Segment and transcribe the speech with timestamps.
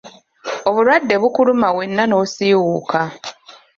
[0.69, 3.01] Obulwadde bukuluma wenna n'osiiwuuka.